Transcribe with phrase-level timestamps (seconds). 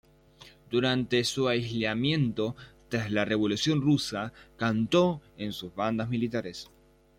[0.71, 2.55] Durante su alistamiento,
[2.89, 6.71] tras la Revolución rusa, cantó en sus bandas militares.